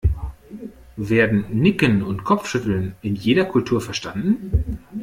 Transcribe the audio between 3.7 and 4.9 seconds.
verstanden?